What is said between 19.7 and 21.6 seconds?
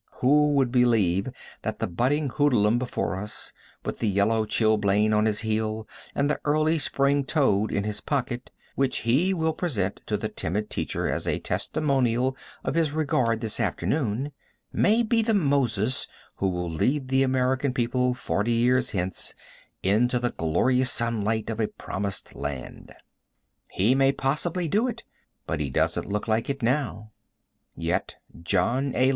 into the glorious sunlight of